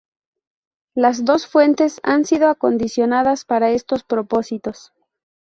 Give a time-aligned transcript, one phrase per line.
[0.95, 4.91] Las dos fuentes han sido acondicionadas para estos propósitos.